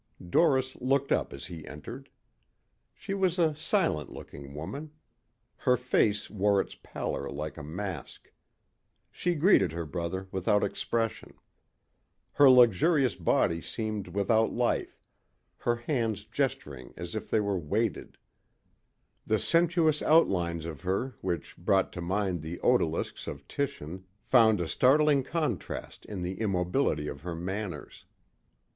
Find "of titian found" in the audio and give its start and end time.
23.27-24.59